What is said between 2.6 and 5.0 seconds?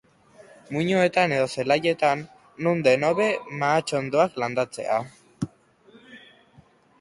non den hobe mahatsondoak landatzea.